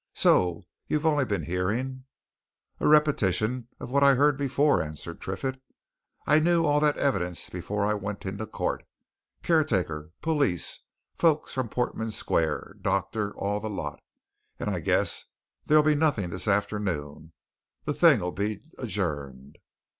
So 0.15 0.63
you've 0.87 1.05
only 1.05 1.25
been 1.25 1.43
hearing" 1.43 2.05
"A 2.79 2.87
repetition 2.87 3.67
of 3.79 3.91
what 3.91 4.03
I'd 4.03 4.17
heard 4.17 4.35
before," 4.35 4.81
answered 4.81 5.21
Triffitt. 5.21 5.61
"I 6.25 6.39
knew 6.39 6.65
all 6.65 6.79
that 6.79 6.97
evidence 6.97 7.51
before 7.51 7.85
I 7.85 7.93
went 7.93 8.25
into 8.25 8.47
court. 8.47 8.83
Caretaker 9.43 10.09
police 10.21 10.85
folks 11.19 11.53
from 11.53 11.69
Portman 11.69 12.09
Square 12.09 12.77
doctor 12.81 13.31
all 13.37 13.59
the 13.59 13.69
lot! 13.69 14.01
And 14.59 14.71
I 14.71 14.79
guess 14.79 15.25
there'll 15.67 15.83
be 15.83 15.93
nothing 15.93 16.31
this 16.31 16.47
afternoon 16.47 17.33
the 17.85 17.93
thing'll 17.93 18.31
be 18.31 18.63
adjourned." 18.79 19.59